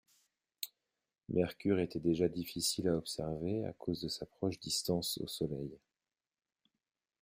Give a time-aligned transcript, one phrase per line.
[1.29, 5.77] Mercure était déjà difficile à observer, à cause de sa proche distance au Soleil.